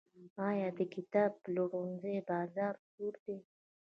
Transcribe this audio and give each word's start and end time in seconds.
آیا 0.47 0.67
د 0.77 0.79
کتاب 0.93 1.31
پلورنځیو 1.43 2.25
بازار 2.29 2.73
سوړ 2.89 3.13
دی؟ 3.25 3.37